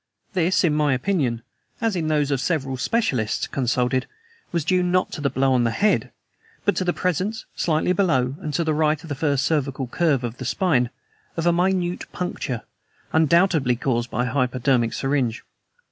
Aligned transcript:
This, 0.33 0.63
in 0.63 0.73
my 0.73 0.95
opinion, 0.95 1.43
as 1.79 1.95
in 1.95 2.07
those 2.07 2.31
of 2.31 2.39
the 2.39 2.43
several 2.43 2.75
specialists 2.75 3.45
consulted, 3.45 4.07
was 4.51 4.65
due, 4.65 4.81
not 4.81 5.11
to 5.11 5.21
the 5.21 5.29
blow 5.29 5.53
on 5.53 5.63
the 5.63 5.69
head, 5.69 6.09
but 6.65 6.75
to 6.77 6.83
the 6.83 6.91
presence, 6.91 7.45
slightly 7.55 7.93
below 7.93 8.35
and 8.41 8.51
to 8.55 8.63
the 8.63 8.73
right 8.73 8.99
of 9.03 9.09
the 9.09 9.13
first 9.13 9.45
cervical 9.45 9.85
curve 9.85 10.23
of 10.23 10.37
the 10.37 10.45
spine, 10.45 10.89
of 11.37 11.45
a 11.45 11.53
minute 11.53 12.11
puncture 12.13 12.63
undoubtedly 13.13 13.75
caused 13.75 14.09
by 14.09 14.25
a 14.25 14.31
hypodermic 14.31 14.91
syringe. 14.93 15.43